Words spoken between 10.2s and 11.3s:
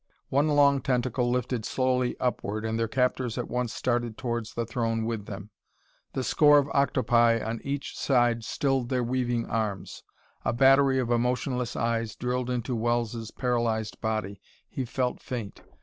A battery of